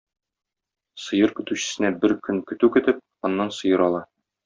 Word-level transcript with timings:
Сыер 1.03 1.35
көтүчесенә 1.41 1.93
бер 2.05 2.17
көн 2.29 2.43
көтү 2.53 2.73
көтеп, 2.79 3.07
аннан 3.31 3.57
сыер 3.63 3.89
ала. 3.91 4.07